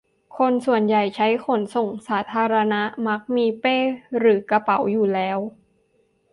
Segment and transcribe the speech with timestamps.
[0.35, 3.77] ส่วนคนที่ใช้ขนส่งสาธารณะมักมีเป้
[4.17, 5.37] หรือกระเป๋าอยู่แล้ว